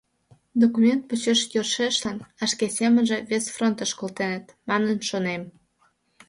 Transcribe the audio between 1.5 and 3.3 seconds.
йӧршешлан, а шке семынемже,